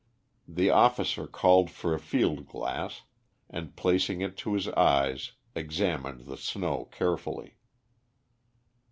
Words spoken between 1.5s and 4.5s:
for a field glass, and placing it